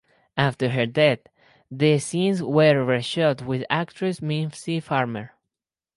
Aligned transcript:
After 0.35 0.69
her 0.69 0.87
death, 0.87 1.19
the 1.69 1.99
scenes 1.99 2.41
were 2.41 2.83
reshot 2.83 3.45
with 3.45 3.63
actress 3.69 4.19
Mimsy 4.19 4.79
Farmer. 4.79 5.33